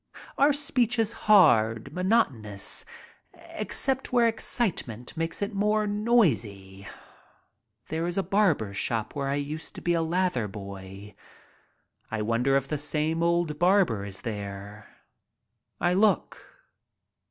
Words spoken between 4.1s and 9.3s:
where excitement makes it more noisy. There is a barber shop where